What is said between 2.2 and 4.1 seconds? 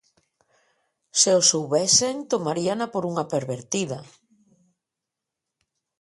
tomaríana por unha pervertida.